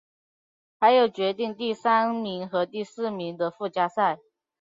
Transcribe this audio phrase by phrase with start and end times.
[0.79, 4.17] 还有决定第三名和第四名的附加赛。